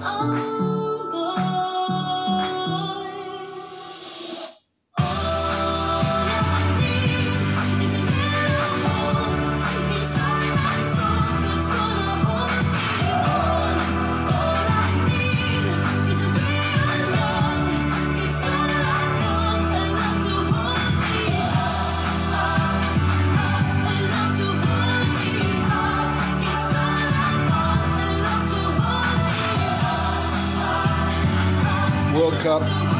Oh. 0.00 0.57
World 32.18 32.34
Cup. 32.42 32.97